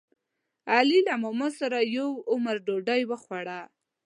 [0.73, 3.59] علي له ماماسره یو عمر ډوډۍ وخوړه.